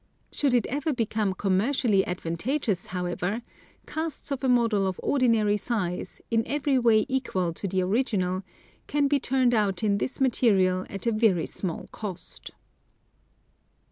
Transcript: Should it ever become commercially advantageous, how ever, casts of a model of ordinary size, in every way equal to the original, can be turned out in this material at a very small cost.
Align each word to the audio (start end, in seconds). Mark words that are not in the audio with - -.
Should 0.31 0.55
it 0.55 0.65
ever 0.65 0.93
become 0.93 1.35
commercially 1.35 2.03
advantageous, 2.07 2.87
how 2.87 3.05
ever, 3.05 3.43
casts 3.85 4.31
of 4.31 4.43
a 4.43 4.49
model 4.49 4.87
of 4.87 4.99
ordinary 5.03 5.57
size, 5.57 6.19
in 6.31 6.41
every 6.47 6.79
way 6.79 7.05
equal 7.07 7.53
to 7.53 7.67
the 7.67 7.83
original, 7.83 8.41
can 8.87 9.07
be 9.07 9.19
turned 9.19 9.53
out 9.53 9.83
in 9.83 9.99
this 9.99 10.19
material 10.19 10.87
at 10.89 11.05
a 11.05 11.11
very 11.11 11.45
small 11.45 11.85
cost. 11.91 12.49